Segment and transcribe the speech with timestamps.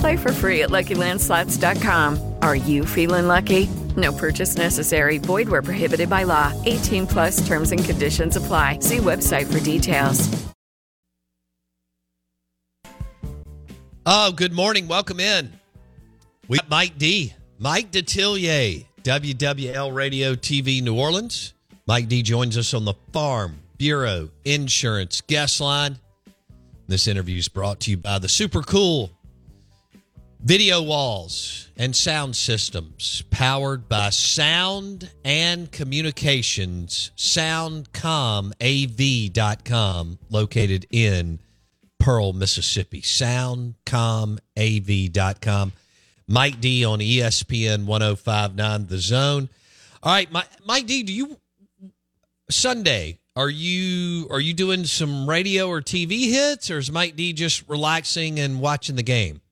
[0.00, 2.34] Play for free at LuckyLandSlots.com.
[2.42, 3.68] Are you feeling lucky?
[3.96, 5.18] No purchase necessary.
[5.18, 6.52] Void where prohibited by law.
[6.66, 8.80] 18 plus terms and conditions apply.
[8.80, 10.28] See website for details.
[14.06, 14.88] Oh, good morning.
[14.88, 15.52] Welcome in.
[16.48, 17.34] We got Mike D.
[17.58, 21.52] Mike Detillier, WWL Radio TV New Orleans.
[21.86, 25.98] Mike D joins us on the Farm Bureau Insurance Guest Line.
[26.86, 29.10] This interview is brought to you by the super cool
[30.48, 41.38] video walls and sound systems powered by Sound and Communications, soundcomav.com, located in
[42.00, 43.02] Pearl, Mississippi.
[43.02, 45.72] Soundcomav.com.
[46.26, 49.50] Mike D on ESPN 1059 The Zone.
[50.02, 51.36] All right, Mike, Mike D, do you
[52.48, 57.34] Sunday are you are you doing some radio or TV hits or is Mike D
[57.34, 59.42] just relaxing and watching the game?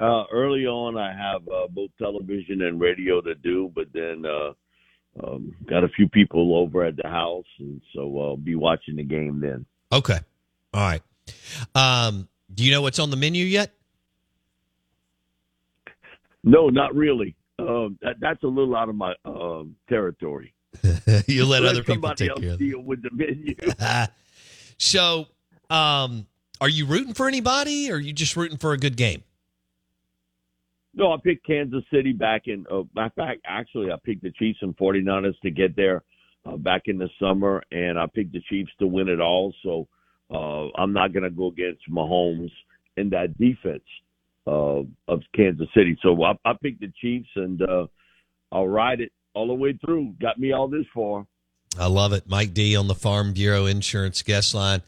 [0.00, 4.52] Uh, early on, I have uh, both television and radio to do, but then uh,
[5.22, 9.04] um, got a few people over at the house, and so I'll be watching the
[9.04, 9.64] game then.
[9.92, 10.18] Okay.
[10.72, 11.02] All right.
[11.74, 13.72] Um, do you know what's on the menu yet?
[16.42, 17.36] No, not really.
[17.58, 20.52] Um, that, that's a little out of my um, territory.
[21.26, 23.54] you let other people take care of deal with the menu.
[24.78, 25.26] so,
[25.70, 26.26] um,
[26.60, 29.22] are you rooting for anybody or are you just rooting for a good game?
[30.96, 32.64] No, I picked Kansas City back in.
[32.70, 32.82] Uh,
[33.16, 36.02] fact, actually, I picked the Chiefs and 49ers to get there
[36.46, 39.52] uh, back in the summer, and I picked the Chiefs to win it all.
[39.62, 39.88] So
[40.32, 42.50] uh, I'm not going to go against Mahomes
[42.96, 43.82] in that defense
[44.46, 45.98] uh, of Kansas City.
[46.02, 47.86] So I, I picked the Chiefs, and uh,
[48.52, 50.14] I'll ride it all the way through.
[50.20, 51.26] Got me all this far.
[51.78, 52.28] I love it.
[52.28, 54.82] Mike D on the Farm Bureau Insurance guest line.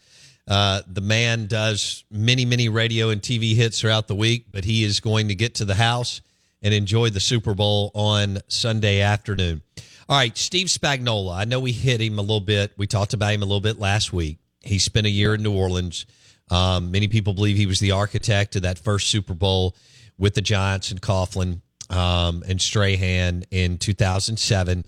[0.48, 4.84] Uh, the man does many, many radio and TV hits throughout the week, but he
[4.84, 6.20] is going to get to the house
[6.62, 9.62] and enjoy the Super Bowl on Sunday afternoon.
[10.08, 11.34] All right, Steve Spagnuolo.
[11.36, 12.72] I know we hit him a little bit.
[12.76, 14.38] We talked about him a little bit last week.
[14.62, 16.06] He spent a year in New Orleans.
[16.48, 19.74] Um, many people believe he was the architect of that first Super Bowl
[20.16, 24.84] with the Giants and Coughlin um, and Strahan in 2007.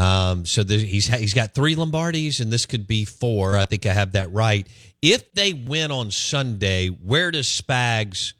[0.00, 3.56] Um, so he's he's got three Lombardis, and this could be four.
[3.56, 4.66] I think I have that right.
[5.02, 8.32] If they win on Sunday, where does Spags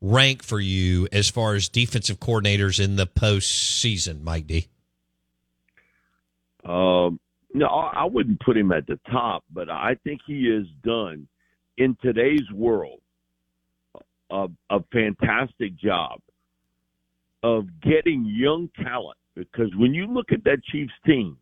[0.00, 4.68] rank for you as far as defensive coordinators in the postseason, Mike D?
[6.64, 7.18] Um,
[7.52, 11.26] no, I wouldn't put him at the top, but I think he has done
[11.76, 13.00] in today's world
[14.30, 16.20] a, a fantastic job
[17.42, 19.17] of getting young talent.
[19.38, 21.36] Because when you look at that Chiefs team,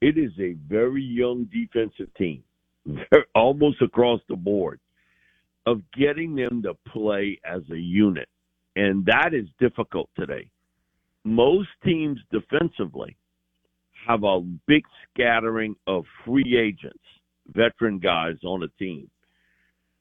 [0.00, 2.42] it is a very young defensive team,
[3.34, 4.80] almost across the board,
[5.66, 8.28] of getting them to play as a unit.
[8.74, 10.50] And that is difficult today.
[11.22, 13.16] Most teams defensively
[14.08, 14.82] have a big
[15.14, 17.04] scattering of free agents,
[17.54, 19.08] veteran guys on a team.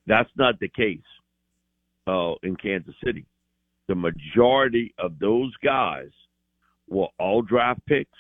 [0.07, 0.97] That's not the case
[2.07, 3.27] uh, in Kansas City.
[3.87, 6.09] The majority of those guys
[6.89, 8.17] were all draft picks,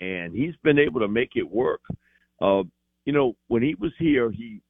[0.00, 1.80] and he's been able to make it work.
[2.40, 2.62] Uh,
[3.04, 4.60] you know, when he was here, he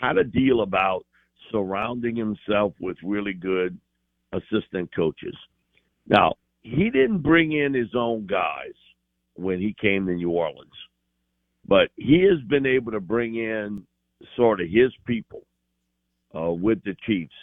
[0.00, 1.04] had a deal about
[1.52, 3.78] surrounding himself with really good
[4.32, 5.36] assistant coaches.
[6.06, 8.74] Now, he didn't bring in his own guys
[9.34, 10.70] when he came to New Orleans.
[11.66, 13.86] but he has been able to bring in
[14.36, 15.42] sort of his people
[16.34, 17.34] uh, with the Chiefs,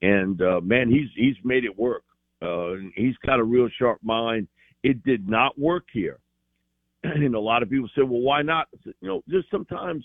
[0.00, 2.02] and uh, man, he's he's made it work.
[2.42, 4.48] Uh, he's got a real sharp mind.
[4.82, 6.18] It did not work here,
[7.04, 10.04] and a lot of people said, "Well, why not?" You know, just sometimes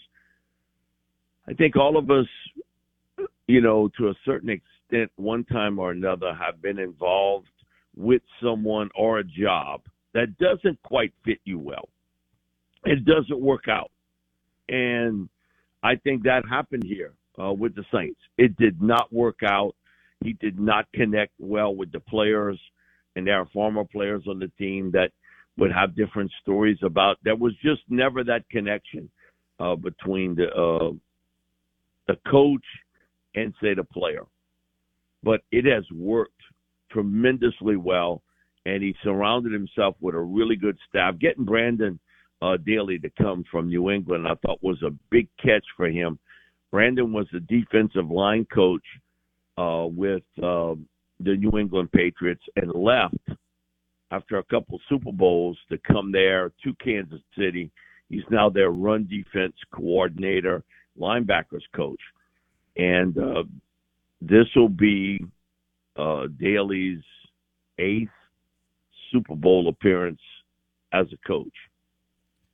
[1.48, 2.28] I think all of us,
[3.48, 7.48] you know, to a certain extent, one time or another, have been involved
[7.96, 9.82] with someone or a job
[10.14, 11.90] that doesn't quite fit you well.
[12.86, 13.92] It doesn't work out.
[14.70, 15.30] And
[15.84, 18.20] I think that happened here uh, with the Saints.
[18.38, 19.76] It did not work out.
[20.22, 22.60] He did not connect well with the players,
[23.16, 25.12] and there are former players on the team that
[25.58, 27.18] would have different stories about.
[27.24, 29.10] There was just never that connection
[29.60, 30.92] uh, between the uh,
[32.08, 32.66] the coach
[33.36, 34.24] and say the player.
[35.24, 36.42] But it has worked
[36.92, 38.22] tremendously well,
[38.66, 41.20] and he surrounded himself with a really good staff.
[41.20, 42.00] Getting Brandon
[42.42, 46.20] uh, Daly to come from New England, I thought was a big catch for him.
[46.72, 48.84] Brandon was the defensive line coach
[49.58, 50.76] uh, with uh,
[51.20, 53.16] the New England Patriots and left
[54.12, 57.72] after a couple Super Bowls to come there to Kansas City.
[58.10, 60.64] He's now their run defense coordinator,
[61.00, 62.00] linebackers coach,
[62.78, 63.44] and uh,
[64.22, 65.26] this will be
[65.98, 67.04] uh, Daly's
[67.80, 68.10] eighth
[69.12, 70.22] Super Bowl appearance
[70.94, 71.54] as a coach,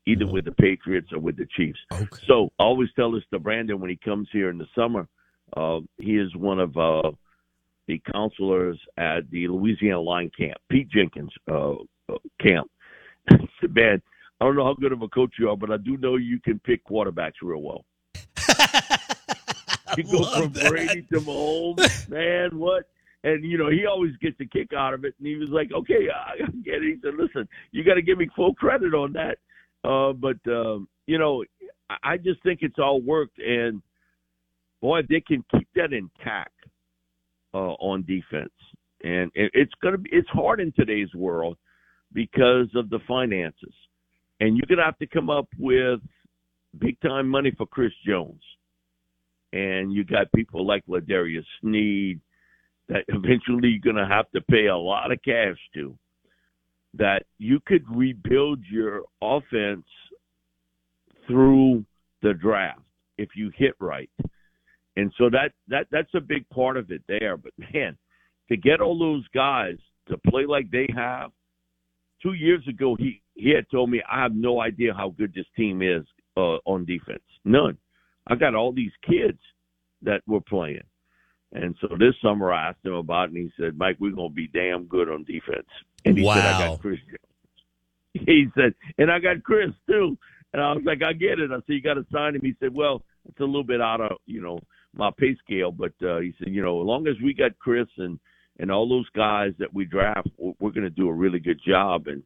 [0.06, 1.80] either with the Patriots or with the Chiefs.
[1.92, 2.08] Okay.
[2.28, 5.08] So I always tell this to Brandon when he comes here in the summer.
[5.56, 7.12] Uh, he is one of uh,
[7.88, 11.74] the counselors at the Louisiana Line Camp, Pete Jenkins uh,
[12.10, 12.70] uh, camp.
[13.70, 14.02] Man,
[14.42, 16.40] I don't know how good of a coach you are, but I do know you
[16.40, 17.86] can pick quarterbacks real well.
[19.98, 20.70] you go from that.
[20.70, 22.58] Brady to Mahomes, man.
[22.58, 22.86] What?
[23.24, 25.14] And you know he always gets a kick out of it.
[25.18, 28.18] And he was like, "Okay, I get it." He said, "Listen, you got to give
[28.18, 29.38] me full credit on that."
[29.88, 31.44] Uh, but um, you know,
[31.90, 33.82] I- I just think it's all worked, and
[34.84, 36.60] boy, they can keep that intact
[37.54, 38.52] uh, on defense,
[39.02, 41.58] and it, it's gonna be it's hard in today's world
[42.12, 43.74] because of the finances,
[44.42, 46.02] and you're gonna have to come up with
[46.80, 48.42] big time money for Chris Jones,
[49.54, 52.20] and you got people like L'Jarius Sneed
[52.90, 55.98] that eventually you're gonna have to pay a lot of cash to.
[56.96, 59.86] That you could rebuild your offense
[61.26, 61.86] through
[62.22, 62.82] the draft
[63.18, 64.10] if you hit right.
[64.96, 67.38] And so that that that's a big part of it there.
[67.38, 67.98] But man,
[68.50, 69.78] to get all those guys
[70.10, 71.32] to play like they have,
[72.22, 75.46] two years ago he he had told me I have no idea how good this
[75.56, 76.06] team is
[76.38, 77.24] uh, on defense.
[77.44, 77.78] None.
[78.28, 79.40] I got all these kids
[80.04, 80.84] that were playing.
[81.52, 84.30] And so this summer I asked him about it and he said, Mike, we're gonna
[84.30, 85.68] be damn good on defense.
[86.06, 87.18] And he said, I got Chris Jones.
[88.28, 90.16] He said, and I got Chris too.
[90.54, 91.50] And I was like, I get it.
[91.52, 92.42] I said, you got to sign him.
[92.42, 94.60] He said, well, it's a little bit out of, you know,
[94.96, 95.72] my pay scale.
[95.72, 98.20] But uh, he said, you know, as long as we got Chris and,
[98.60, 102.08] and all those guys that we draft, we're, going to do a really good job.
[102.08, 102.24] And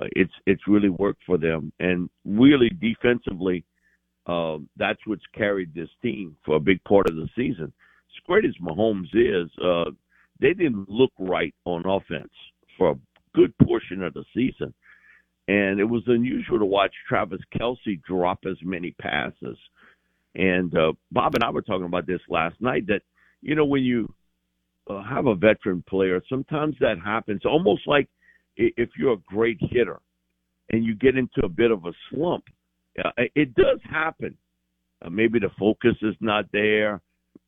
[0.00, 1.72] uh, it's, it's really worked for them.
[1.80, 3.64] And really defensively,
[4.26, 7.72] um, that's what's carried this team for a big part of the season.
[7.72, 9.90] As great as Mahomes is, uh,
[10.40, 12.32] they didn't look right on offense
[12.76, 12.98] for a
[13.34, 14.74] good portion of the season.
[15.48, 19.56] And it was unusual to watch Travis Kelce drop as many passes.
[20.36, 23.00] And uh, Bob and I were talking about this last night that,
[23.40, 24.12] you know, when you
[24.88, 28.08] uh, have a veteran player, sometimes that happens almost like
[28.56, 29.98] if you're a great hitter
[30.70, 32.44] and you get into a bit of a slump.
[33.02, 34.36] Uh, it does happen.
[35.02, 37.00] Uh, maybe the focus is not there.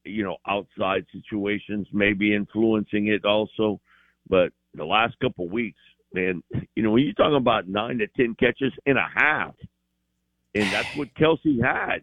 [0.04, 3.80] You know, outside situations may be influencing it also.
[4.28, 5.78] But the last couple of weeks,
[6.14, 6.42] man,
[6.74, 9.54] you know, when you're talking about nine to ten catches in a half,
[10.54, 12.02] and that's what Kelce had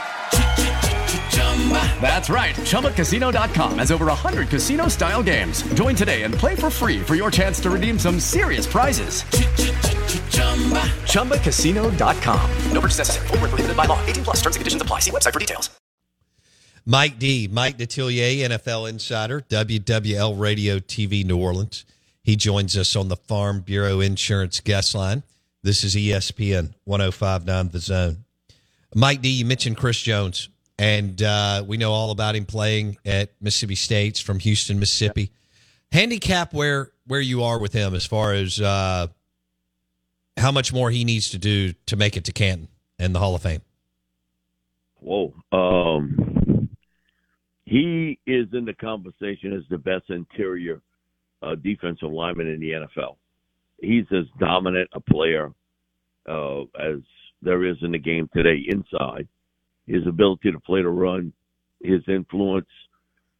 [2.01, 2.55] That's right.
[2.55, 5.61] ChumbaCasino.com has over 100 casino style games.
[5.75, 9.23] Join today and play for free for your chance to redeem some serious prizes.
[11.13, 12.51] ChumbaCasino.com.
[12.71, 13.27] No purchase necessary.
[13.27, 14.03] Full prohibited by law.
[14.07, 14.99] 18 plus terms and conditions apply.
[14.99, 15.69] See website for details.
[16.85, 21.85] Mike D, Mike Detillier, NFL insider, WWL Radio TV New Orleans.
[22.23, 25.21] He joins us on the Farm Bureau Insurance guest line.
[25.61, 28.25] This is ESPN 1059 The Zone.
[28.95, 30.49] Mike D, you mentioned Chris Jones,
[30.81, 35.31] and uh, we know all about him playing at Mississippi State's from Houston, Mississippi.
[35.91, 39.05] Handicap where where you are with him as far as uh,
[40.37, 43.35] how much more he needs to do to make it to Canton and the Hall
[43.35, 43.61] of Fame.
[44.95, 45.35] Whoa.
[45.51, 46.67] Um,
[47.65, 50.81] he is in the conversation as the best interior
[51.43, 53.17] uh, defensive lineman in the NFL.
[53.79, 55.51] He's as dominant a player
[56.27, 57.01] uh, as
[57.43, 59.27] there is in the game today inside.
[59.91, 61.33] His ability to play the run,
[61.83, 62.69] his influence,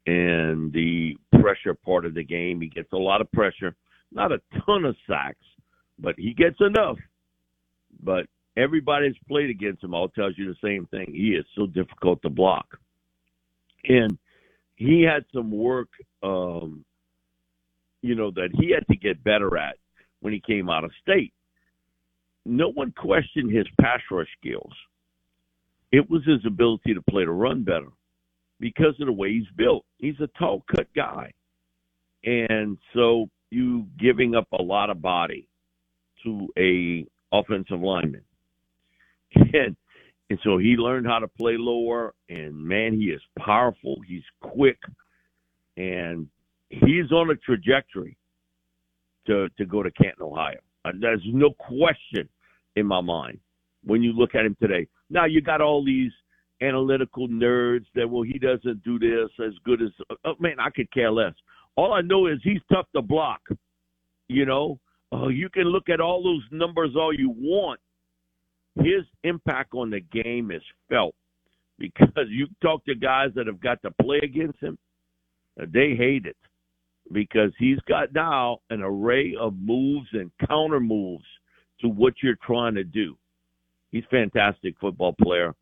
[0.06, 2.60] and the pressure part of the game.
[2.60, 3.76] He gets a lot of pressure,
[4.12, 5.46] not a ton of sacks,
[5.98, 6.98] but he gets enough.
[8.04, 8.26] But
[8.58, 11.14] everybody that's played against him all tells you the same thing.
[11.14, 12.78] He is so difficult to block.
[13.86, 14.18] And
[14.76, 15.90] he had some work,
[16.24, 16.84] um,
[18.02, 19.78] you know, that he had to get better at
[20.20, 21.34] when he came out of state.
[22.46, 24.74] No one questioned his pass rush skills.
[25.92, 27.90] It was his ability to play the run better
[28.60, 29.86] because of the way he's built.
[29.98, 31.34] He's a tall cut guy.
[32.24, 35.48] And so you giving up a lot of body
[36.24, 38.24] to a offensive lineman.
[39.54, 39.76] And
[40.30, 44.78] and so he learned how to play lower and man he is powerful, he's quick
[45.76, 46.28] and
[46.70, 48.18] he's on a trajectory
[49.28, 50.60] to to go to Canton, Ohio.
[50.86, 52.30] Uh, There's no question
[52.76, 53.40] in my mind
[53.84, 54.88] when you look at him today.
[55.10, 56.12] Now you got all these
[56.62, 59.90] analytical nerds that well he doesn't do this as good as
[60.26, 61.34] oh, man I could care less.
[61.76, 63.42] All I know is he's tough to block.
[64.28, 64.80] You know,
[65.14, 67.80] uh, you can look at all those numbers all you want.
[68.76, 71.16] His impact on the game is felt
[71.78, 74.78] because you talk to guys that have got to play against him,
[75.60, 76.38] uh, they hate it
[77.12, 81.26] because he's got now an array of moves and counter moves
[81.82, 83.18] to what you're trying to do.
[83.92, 85.54] He's a fantastic football player.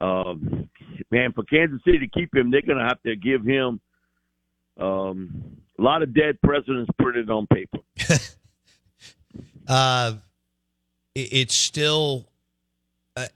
[0.00, 0.68] Um,
[1.10, 3.80] man, for Kansas City to keep him, they're going to have to give him
[4.78, 7.78] um, a lot of dead presidents printed on paper.
[9.66, 10.12] Uh,
[11.14, 12.28] it- it's still.
[13.16, 13.28] I,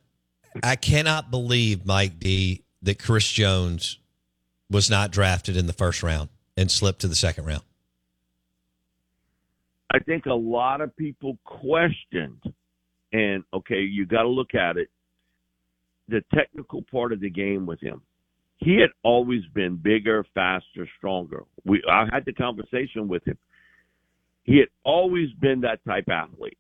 [0.62, 3.98] I cannot believe Mike D that Chris Jones
[4.70, 7.62] was not drafted in the first round and slipped to the second round.
[9.90, 12.42] I think a lot of people questioned,
[13.12, 14.88] and okay, you got to look at it.
[16.08, 18.02] The technical part of the game with him,
[18.56, 21.44] he had always been bigger, faster, stronger.
[21.64, 23.38] We I had the conversation with him.
[24.44, 26.58] He had always been that type athlete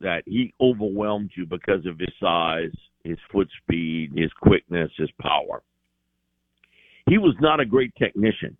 [0.00, 2.72] that he overwhelmed you because of his size,
[3.04, 5.62] his foot speed, his quickness, his power.
[7.08, 8.56] He was not a great technician.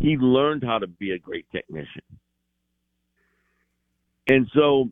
[0.00, 2.02] He learned how to be a great technician.
[4.28, 4.90] And so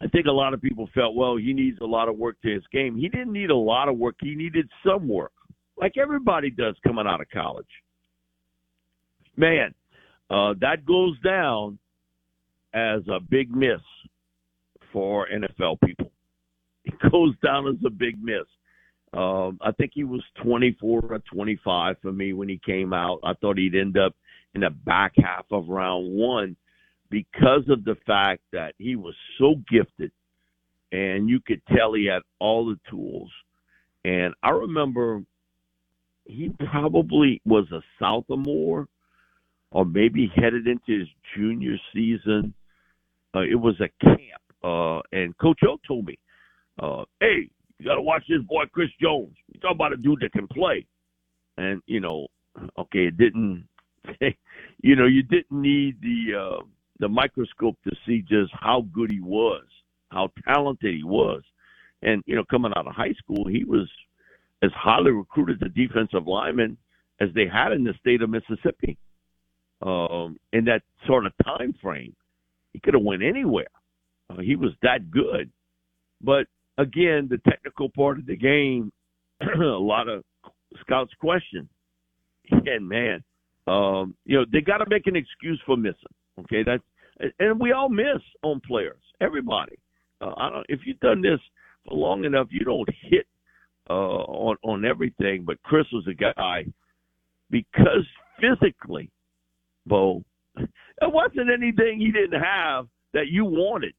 [0.00, 2.52] I think a lot of people felt, well, he needs a lot of work to
[2.52, 2.96] his game.
[2.96, 4.16] He didn't need a lot of work.
[4.20, 5.32] He needed some work,
[5.78, 7.66] like everybody does coming out of college.
[9.36, 9.74] Man,
[10.30, 11.78] uh, that goes down
[12.74, 13.80] as a big miss
[14.92, 16.10] for NFL people.
[16.88, 18.46] It goes down as a big miss.
[19.12, 23.18] Um, I think he was 24 or 25 for me when he came out.
[23.24, 24.14] I thought he'd end up
[24.54, 26.54] in the back half of round one
[27.10, 30.12] because of the fact that he was so gifted
[30.92, 33.30] and you could tell he had all the tools.
[34.04, 35.22] And I remember
[36.24, 38.88] he probably was a sophomore
[39.70, 42.54] or maybe headed into his junior season.
[43.34, 44.42] Uh, it was a camp.
[44.62, 46.18] Uh, and Coach O told me,
[46.82, 49.36] uh, hey, you got to watch this boy, Chris Jones.
[49.52, 50.86] You talk about a dude that can play.
[51.58, 52.28] And, you know,
[52.78, 53.68] okay, it didn't,
[54.82, 56.62] you know, you didn't need the, uh,
[56.98, 59.64] the microscope to see just how good he was,
[60.10, 61.42] how talented he was.
[62.02, 63.88] And, you know, coming out of high school, he was
[64.62, 66.76] as highly recruited a defensive lineman
[67.20, 68.98] as they had in the state of Mississippi.
[69.82, 72.14] Um, in that sort of time frame,
[72.72, 73.66] he could have went anywhere.
[74.30, 75.50] Uh, he was that good.
[76.22, 76.46] But
[76.78, 78.92] again, the technical part of the game,
[79.40, 80.24] a lot of
[80.80, 81.68] scouts question.
[82.50, 83.22] And man,
[83.66, 85.96] um, you know, they got to make an excuse for missing.
[86.40, 86.82] Okay, that's
[87.38, 89.00] and we all miss on players.
[89.20, 89.78] Everybody.
[90.20, 90.66] Uh, I don't.
[90.68, 91.40] If you've done this
[91.86, 93.26] for long enough, you don't hit
[93.88, 95.44] uh, on on everything.
[95.44, 96.66] But Chris was a guy
[97.50, 98.06] because
[98.40, 99.10] physically,
[99.86, 100.22] Bo,
[100.56, 100.68] it
[101.02, 103.94] wasn't anything he didn't have that you wanted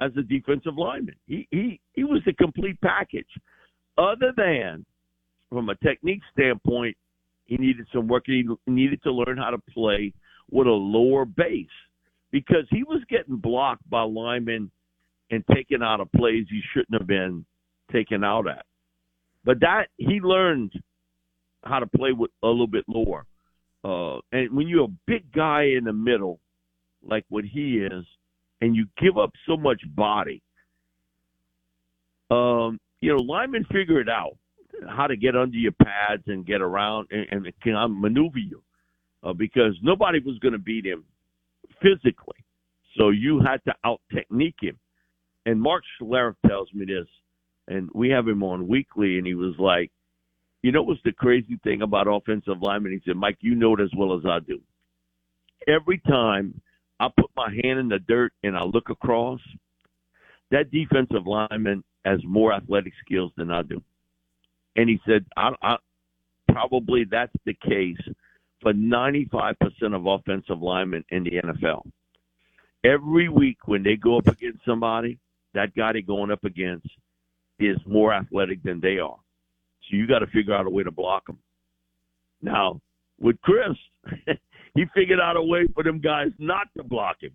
[0.00, 1.16] as a defensive lineman.
[1.26, 3.28] He he he was the complete package.
[3.98, 4.86] Other than
[5.50, 6.96] from a technique standpoint,
[7.44, 8.22] he needed some work.
[8.26, 10.14] He needed to learn how to play
[10.50, 11.66] with a lower base
[12.30, 14.70] because he was getting blocked by linemen
[15.30, 17.44] and taken out of plays he shouldn't have been
[17.92, 18.64] taken out at.
[19.44, 20.72] But that he learned
[21.64, 23.26] how to play with a little bit lower.
[23.82, 26.40] Uh, and when you're a big guy in the middle,
[27.02, 28.04] like what he is,
[28.60, 30.42] and you give up so much body,
[32.30, 34.36] um, you know, linemen figure it out
[34.88, 38.62] how to get under your pads and get around and, and can maneuver you
[39.22, 41.04] uh, because nobody was going to beat him
[41.82, 42.44] physically.
[42.96, 44.78] So you had to out technique him.
[45.46, 47.06] And Mark Schlereth tells me this,
[47.68, 49.90] and we have him on weekly, and he was like,
[50.62, 52.92] you know what's the crazy thing about offensive linemen?
[52.92, 54.60] He said, Mike, you know it as well as I do.
[55.66, 56.60] Every time
[56.98, 59.40] I put my hand in the dirt and I look across,
[60.50, 63.82] that defensive lineman has more athletic skills than I do.
[64.76, 65.76] And he said, I, I,
[66.48, 67.98] probably that's the case
[68.60, 69.54] for 95%
[69.94, 71.82] of offensive linemen in the NFL.
[72.84, 75.18] Every week when they go up against somebody,
[75.54, 76.86] that guy they're going up against
[77.58, 79.18] is more athletic than they are.
[79.88, 81.38] So you got to figure out a way to block them.
[82.42, 82.80] Now,
[83.18, 83.76] with Chris,
[84.74, 87.34] he figured out a way for them guys not to block him.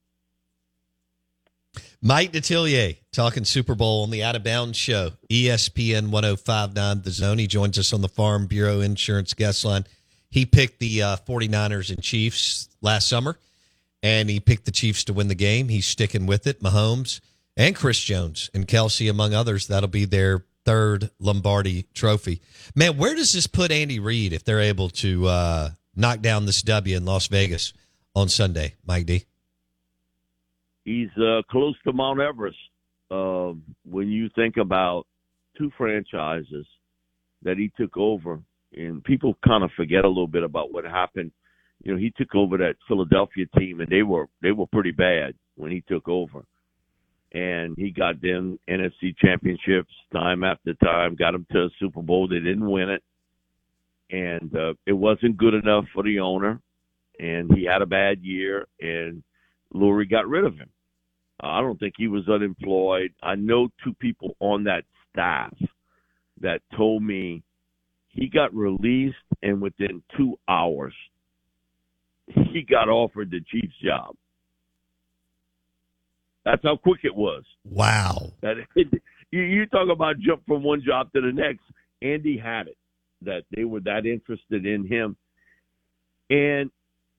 [2.01, 7.38] Mike Detillier talking Super Bowl on the Out of Bounds show, ESPN 1059 The Zone.
[7.38, 9.86] He joins us on the Farm Bureau Insurance guest line.
[10.36, 13.38] He picked the uh, 49ers and Chiefs last summer,
[14.04, 15.70] and he picked the Chiefs to win the game.
[15.70, 16.62] He's sticking with it.
[16.62, 17.22] Mahomes
[17.56, 22.42] and Chris Jones and Kelce, among others, that'll be their third Lombardi trophy.
[22.75, 26.62] Man, where does this put Andy Reid if they're able to uh, knock down this
[26.63, 27.72] W in Las Vegas
[28.13, 29.24] on Sunday, Mike D?
[30.84, 32.58] He's uh, close to Mount Everest.
[33.10, 33.54] Uh,
[33.86, 35.08] when you think about
[35.58, 36.68] two franchises
[37.44, 38.42] that he took over,
[38.75, 41.31] and people kind of forget a little bit about what happened.
[41.83, 45.33] You know, he took over that Philadelphia team, and they were they were pretty bad
[45.55, 46.46] when he took over.
[47.33, 52.27] And he got them NFC championships time after time, got them to a Super Bowl.
[52.27, 53.03] They didn't win it,
[54.09, 56.61] and uh, it wasn't good enough for the owner.
[57.20, 59.24] And he had a bad year, and
[59.74, 60.70] Lurie got rid of him.
[61.40, 63.14] I don't think he was unemployed.
[63.22, 65.53] I know two people on that staff
[66.42, 67.44] that told me
[68.16, 70.94] he got released and within two hours
[72.28, 74.16] he got offered the Chiefs job.
[76.44, 77.44] That's how quick it was.
[77.64, 78.32] Wow.
[78.42, 78.88] That it,
[79.32, 81.62] you, you talk about jump from one job to the next.
[82.01, 82.78] Andy had it
[83.22, 85.16] that they were that interested in him.
[86.30, 86.72] And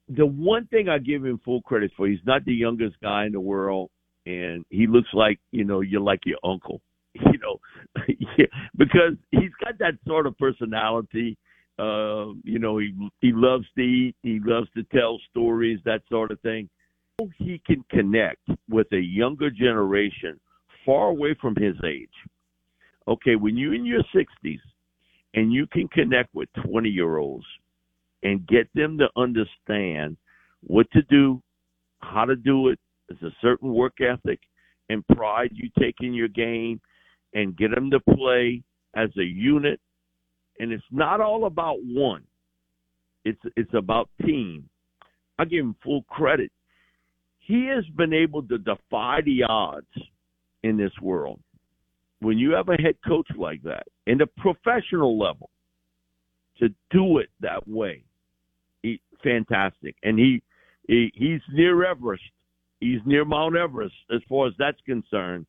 [0.08, 3.32] the one thing I give him full credit for, he's not the youngest guy in
[3.32, 3.90] the world
[4.26, 6.80] and he looks like you know you're like your uncle
[7.32, 7.58] you know
[8.76, 11.36] because he's got that sort of personality
[11.78, 16.30] uh you know he he loves to eat he loves to tell stories that sort
[16.30, 16.68] of thing.
[17.38, 20.38] He can connect with a younger generation
[20.84, 22.08] far away from his age.
[23.08, 24.60] Okay when you're in your 60s
[25.34, 27.46] and you can connect with 20 year olds
[28.22, 30.16] and get them to understand
[30.62, 31.42] what to do
[32.00, 34.40] how to do it there's a certain work ethic
[34.88, 36.80] and pride you take in your game
[37.36, 38.62] and get them to play
[38.96, 39.78] as a unit.
[40.58, 42.24] And it's not all about one.
[43.24, 44.68] It's it's about team.
[45.38, 46.50] I give him full credit.
[47.38, 49.86] He has been able to defy the odds
[50.62, 51.38] in this world.
[52.20, 55.50] When you have a head coach like that in the professional level,
[56.58, 58.02] to do it that way,
[58.82, 59.94] he, fantastic.
[60.02, 60.42] And he,
[60.88, 62.22] he he's near Everest
[62.80, 65.46] he's near Mount Everest as far as that's concerned.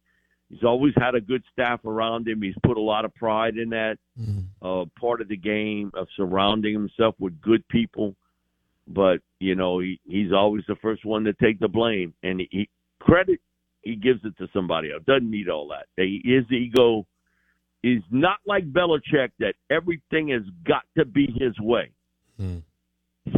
[0.49, 2.41] He's always had a good staff around him.
[2.41, 4.45] He's put a lot of pride in that mm.
[4.61, 8.15] uh, part of the game of surrounding himself with good people.
[8.87, 12.47] But you know, he he's always the first one to take the blame, and he,
[12.51, 13.41] he credit
[13.87, 15.03] he gives it to somebody else.
[15.05, 15.85] Doesn't need all that.
[15.97, 17.05] His ego
[17.83, 21.91] is not like Belichick that everything has got to be his way.
[22.39, 22.63] Mm.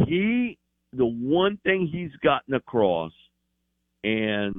[0.06, 0.58] He,
[0.92, 3.12] the one thing he's gotten across
[4.02, 4.54] and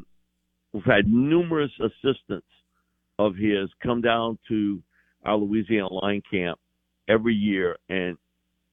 [0.74, 2.48] we've had numerous assistants
[3.20, 4.82] of his come down to
[5.26, 6.60] our Louisiana line camp
[7.08, 8.18] every year, and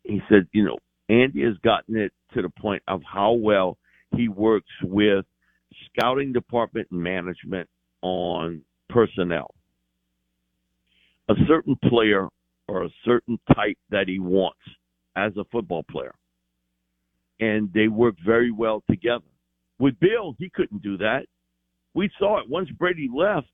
[0.04, 3.78] he said, you know, Andy has gotten it to the point of how well
[4.16, 5.24] he works with
[5.90, 7.68] scouting department management
[8.02, 9.54] on personnel.
[11.28, 12.28] a certain player
[12.68, 14.60] or a certain type that he wants
[15.16, 16.14] as a football player.
[17.40, 19.24] And they work very well together.
[19.78, 21.26] With Bill, he couldn't do that.
[21.94, 23.48] We saw it once Brady left,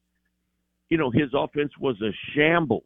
[0.91, 2.83] you know, his offense was a shambles.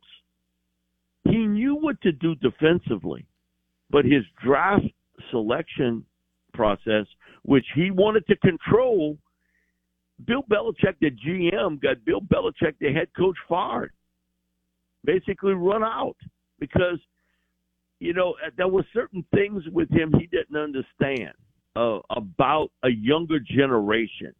[1.24, 3.26] He knew what to do defensively,
[3.90, 4.86] but his draft
[5.30, 6.04] selection
[6.54, 7.06] process,
[7.42, 9.18] which he wanted to control,
[10.26, 13.92] Bill Belichick, the GM, got Bill Belichick, the head coach, fired.
[15.04, 16.16] Basically, run out
[16.58, 16.98] because
[18.00, 21.32] you know there were certain things with him he didn't understand
[21.76, 24.34] uh, about a younger generation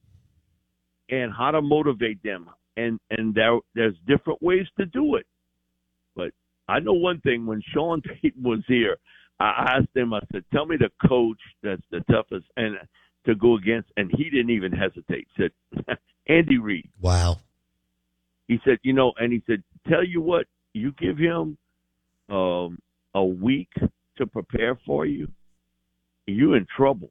[1.10, 5.26] and how to motivate them, and and there there's different ways to do it.
[6.14, 6.32] But
[6.68, 8.96] I know one thing: when Sean Payton was here,
[9.40, 10.12] I asked him.
[10.12, 12.76] I said, "Tell me the coach that's the toughest and
[13.26, 15.26] to go against," and he didn't even hesitate.
[15.36, 17.36] He said, "Andy Reid." Wow.
[18.46, 21.56] He said, "You know," and he said, "Tell you what, you give him
[22.28, 22.78] um,
[23.14, 23.70] a week
[24.16, 25.28] to prepare for you,
[26.26, 27.10] you in trouble."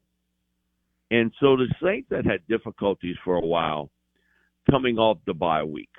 [1.10, 3.90] And so the Saints had had difficulties for a while
[4.70, 5.90] coming off the bye week.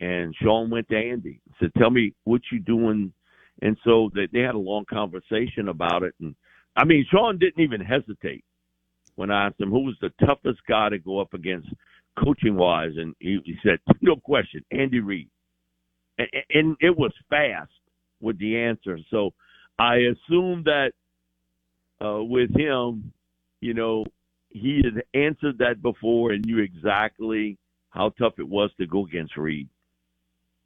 [0.00, 3.12] And Sean went to Andy and said, Tell me what you doing.
[3.62, 6.14] And so they, they had a long conversation about it.
[6.20, 6.34] And
[6.76, 8.44] I mean, Sean didn't even hesitate
[9.14, 11.68] when I asked him who was the toughest guy to go up against
[12.22, 12.92] coaching wise.
[12.96, 15.30] And he, he said, No question, Andy Reid.
[16.18, 17.70] And, and it was fast
[18.20, 18.98] with the answer.
[19.10, 19.30] So
[19.78, 20.92] I assume that
[22.04, 23.12] uh, with him,
[23.60, 24.04] you know,
[24.54, 27.58] he had answered that before and knew exactly
[27.90, 29.68] how tough it was to go against Reid.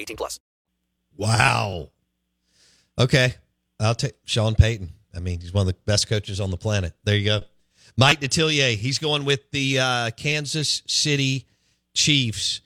[0.00, 0.40] 18 plus.
[1.16, 1.90] Wow.
[2.98, 3.34] Okay.
[3.78, 4.90] I'll take Sean Payton.
[5.14, 6.92] I mean, he's one of the best coaches on the planet.
[7.04, 7.42] There you go.
[7.96, 11.46] Mike Detillier, he's going with the uh, Kansas City
[11.94, 12.60] Chiefs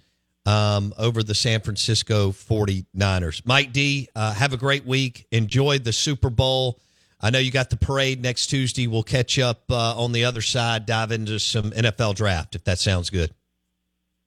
[0.47, 3.43] um, over the San Francisco 49ers.
[3.47, 5.27] Mike D, uh, have a great week.
[5.31, 6.81] Enjoy the Super Bowl.
[7.21, 8.87] I know you got the parade next Tuesday.
[8.87, 12.79] We'll catch up uh, on the other side, dive into some NFL draft, if that
[12.79, 13.33] sounds good.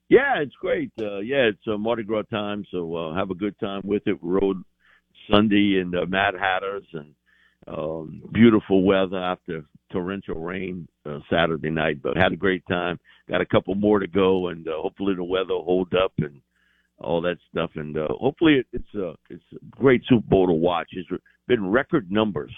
[0.08, 0.90] Yeah, it's great.
[0.98, 4.22] Uh, yeah, it's uh, Mardi Gras time, so uh, have a good time with it.
[4.22, 4.62] We rode
[5.30, 7.14] Sunday in the Mad Hatters and
[7.66, 12.98] um, beautiful weather after torrential rain uh, Saturday night, but had a great time.
[13.28, 16.40] Got a couple more to go, and uh, hopefully the weather will hold up and
[16.98, 17.70] all that stuff.
[17.74, 20.88] And uh, hopefully it, it's a it's a great Super Bowl to watch.
[20.92, 21.08] It's
[21.46, 22.52] been record numbers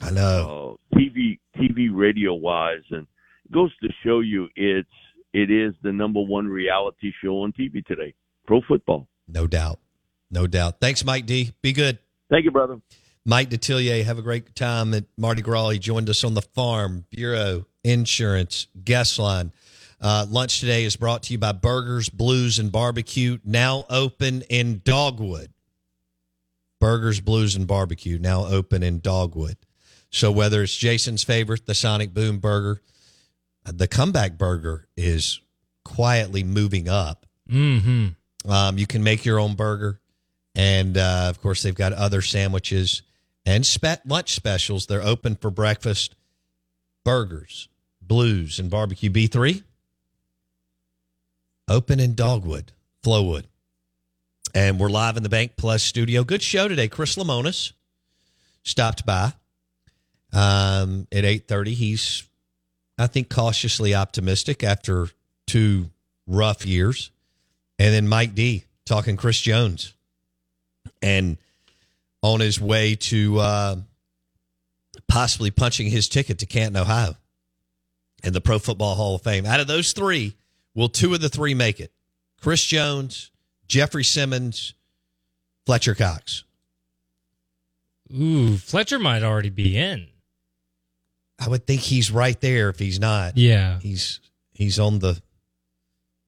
[0.00, 0.78] I know.
[0.94, 3.06] uh, TV TV radio wise, and
[3.44, 4.88] it goes to show you it's
[5.34, 8.14] it is the number one reality show on TV today,
[8.46, 9.08] pro football.
[9.28, 9.80] No doubt,
[10.30, 10.80] no doubt.
[10.80, 11.52] Thanks, Mike D.
[11.60, 11.98] Be good.
[12.30, 12.80] Thank you, brother.
[13.26, 15.70] Mike Detillier, have a great time at Mardi Gras.
[15.70, 19.52] He joined us on the Farm Bureau Insurance Guest Line.
[20.00, 24.82] Uh, lunch today is brought to you by Burgers, Blues, and Barbecue, now open in
[24.84, 25.50] Dogwood.
[26.80, 29.56] Burgers, Blues, and Barbecue, now open in Dogwood.
[30.10, 32.82] So whether it's Jason's favorite, the Sonic Boom Burger,
[33.64, 35.40] the Comeback Burger is
[35.84, 37.26] quietly moving up.
[37.50, 38.50] Mm-hmm.
[38.50, 40.00] Um, you can make your own burger,
[40.54, 43.02] and uh, of course they've got other sandwiches
[43.46, 44.86] and spe- lunch specials.
[44.86, 46.14] They're open for breakfast.
[47.04, 47.68] Burgers,
[48.00, 49.62] Blues, and Barbecue B three.
[51.68, 52.72] Open in Dogwood,
[53.02, 53.44] Flowwood,
[54.54, 56.24] and we're live in the Bank Plus studio.
[56.24, 56.88] Good show today.
[56.88, 57.72] Chris Lemonis
[58.62, 59.32] stopped by
[60.32, 61.74] um, at eight thirty.
[61.74, 62.22] He's,
[62.98, 65.08] I think, cautiously optimistic after
[65.46, 65.90] two
[66.26, 67.10] rough years,
[67.78, 69.94] and then Mike D talking Chris Jones,
[71.02, 71.36] and
[72.22, 73.76] on his way to uh,
[75.08, 77.16] possibly punching his ticket to Canton, Ohio,
[78.22, 79.44] and the Pro Football Hall of Fame.
[79.44, 80.36] Out of those three,
[80.74, 81.92] will two of the three make it?
[82.40, 83.30] Chris Jones,
[83.66, 84.74] Jeffrey Simmons,
[85.66, 86.44] Fletcher Cox.
[88.14, 90.08] Ooh, Fletcher might already be in.
[91.44, 93.36] I would think he's right there if he's not.
[93.36, 93.78] Yeah.
[93.80, 94.20] He's
[94.52, 95.20] he's on the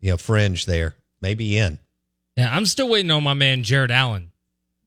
[0.01, 0.95] you know fringe there.
[1.21, 1.79] Maybe in.
[2.37, 4.31] Yeah, I'm still waiting on my man Jared Allen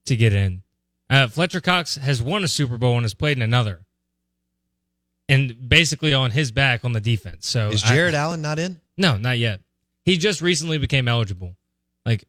[0.05, 0.61] to get in.
[1.09, 3.79] Uh, Fletcher Cox has won a Super Bowl and has played in another,
[5.27, 7.47] and basically on his back on the defense.
[7.47, 8.79] So Is I- Jared Allen not in?
[8.97, 9.61] no, not yet.
[10.05, 11.55] He just recently became eligible,
[12.05, 12.23] like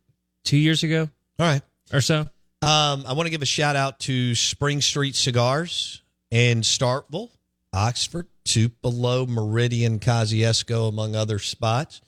[0.44, 1.08] two years ago
[1.38, 1.62] All right.
[1.92, 2.20] or so.
[2.62, 7.30] Um, I want to give a shout out to Spring Street Cigars in Starkville,
[7.72, 12.00] Oxford, Tupelo, Meridian, Kosciusko, among other spots.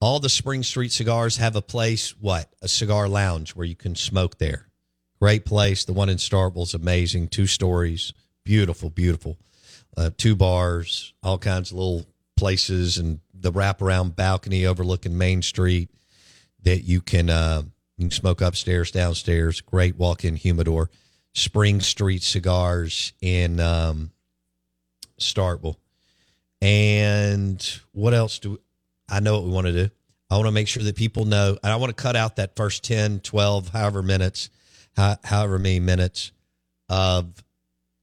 [0.00, 2.52] All the Spring Street cigars have a place, what?
[2.62, 4.68] A cigar lounge where you can smoke there.
[5.20, 5.84] Great place.
[5.84, 7.28] The one in Starkville is amazing.
[7.28, 8.12] Two stories.
[8.44, 9.36] Beautiful, beautiful.
[9.96, 15.90] Uh, two bars, all kinds of little places, and the wraparound balcony overlooking Main Street
[16.62, 17.62] that you can uh,
[17.96, 19.60] you can smoke upstairs, downstairs.
[19.60, 20.90] Great walk-in humidor.
[21.34, 24.12] Spring Street Cigars in um,
[25.18, 25.76] Starkville.
[26.60, 28.60] And what else do
[29.08, 29.90] I know what we want to do?
[30.30, 32.54] I want to make sure that people know, and I want to cut out that
[32.56, 34.50] first 10, 12, however minutes,
[34.96, 36.32] however many minutes
[36.88, 37.42] of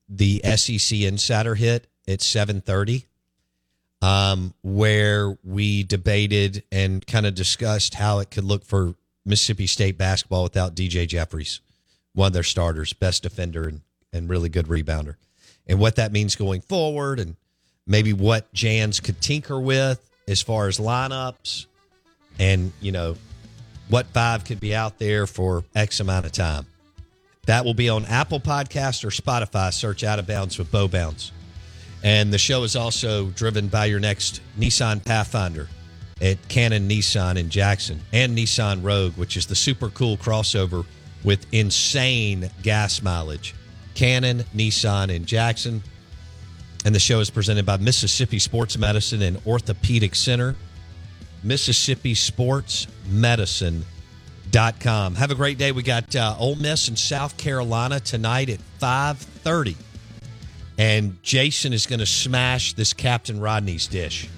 [0.09, 3.05] the SEC Insider hit at 730,
[4.01, 9.97] um, where we debated and kind of discussed how it could look for Mississippi State
[9.97, 11.61] basketball without DJ Jeffries,
[12.13, 13.81] one of their starters, best defender and,
[14.13, 15.15] and really good rebounder,
[15.67, 17.35] and what that means going forward, and
[17.87, 21.65] maybe what Jans could tinker with as far as lineups,
[22.39, 23.15] and you know
[23.89, 26.65] what five could be out there for X amount of time.
[27.45, 29.71] That will be on Apple Podcast or Spotify.
[29.71, 31.31] Search Out of Bounds with Bo Bounds.
[32.03, 35.67] And the show is also driven by your next Nissan Pathfinder
[36.21, 40.85] at Cannon Nissan in Jackson and Nissan Rogue, which is the super cool crossover
[41.23, 43.53] with insane gas mileage.
[43.95, 45.81] Cannon Nissan and Jackson.
[46.85, 50.55] And the show is presented by Mississippi Sports Medicine and Orthopedic Center.
[51.43, 53.83] Mississippi Sports Medicine
[54.51, 55.15] dot com.
[55.15, 55.71] Have a great day.
[55.71, 59.75] We got uh, Ole Miss in South Carolina tonight at 5.30.
[60.77, 64.29] And Jason is going to smash this Captain Rodney's dish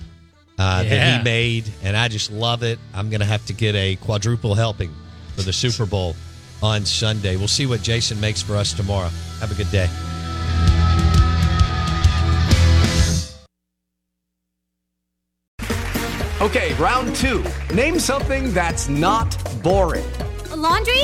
[0.58, 1.66] uh, that he made.
[1.84, 2.80] And I just love it.
[2.94, 4.94] I'm going to have to get a quadruple helping
[5.36, 6.16] for the Super Bowl
[6.62, 7.38] on Sunday.
[7.38, 9.10] We'll see what Jason makes for us tomorrow.
[9.40, 9.90] Have a good day.
[16.40, 17.44] Okay, round two.
[17.74, 20.06] Name something that's not boring.
[20.52, 21.04] A laundry?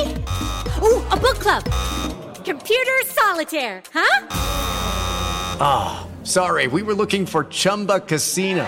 [0.81, 1.63] Ooh, a book club.
[2.45, 4.27] Computer solitaire, huh?
[5.59, 8.67] Ah, sorry, we were looking for Chumba Casino.